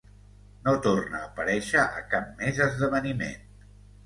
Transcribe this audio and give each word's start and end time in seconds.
No 0.67 0.71
torna 0.85 1.19
a 1.19 1.27
aparèixer 1.27 1.83
a 1.99 2.01
cap 2.15 2.33
més 2.41 2.63
esdeveniment. 2.67 3.47